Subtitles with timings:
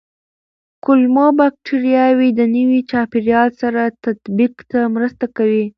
[0.83, 5.65] کولمو بکتریاوې د نوي چاپېریال سره تطابق ته مرسته کوي.